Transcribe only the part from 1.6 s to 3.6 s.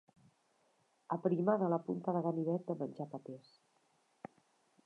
de la punta el ganivet de menjar patés.